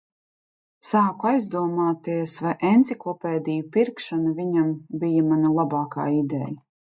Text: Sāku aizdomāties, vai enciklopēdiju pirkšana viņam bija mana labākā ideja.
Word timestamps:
Sāku 0.91 1.27
aizdomāties, 1.31 2.37
vai 2.45 2.53
enciklopēdiju 2.69 3.67
pirkšana 3.77 4.33
viņam 4.41 4.71
bija 5.05 5.27
mana 5.27 5.55
labākā 5.59 6.09
ideja. 6.23 6.51